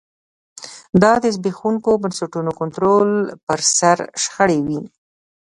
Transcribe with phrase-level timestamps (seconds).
[1.01, 3.09] دا د زبېښونکو بنسټونو کنټرول
[3.45, 4.79] پر سر شخړې وې